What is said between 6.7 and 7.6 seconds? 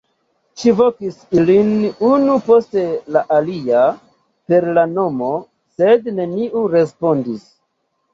respondis.